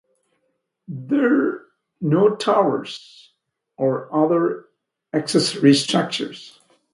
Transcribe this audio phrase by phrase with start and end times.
[0.87, 1.61] There
[2.01, 3.33] no towers
[3.77, 4.65] or other
[5.13, 6.59] accessory structures.